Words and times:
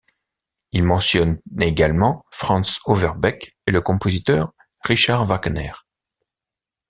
Il 0.71 0.83
mentionne 0.83 1.39
également 1.59 2.25
Franz 2.31 2.79
Overbeck, 2.85 3.51
et 3.67 3.71
le 3.71 3.81
compositeur 3.81 4.51
Richard 4.83 5.25
Wagner. 5.27 5.73